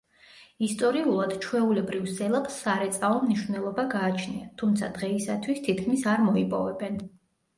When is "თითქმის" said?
5.69-6.07